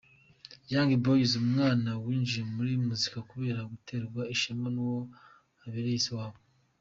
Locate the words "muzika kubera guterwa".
2.85-4.21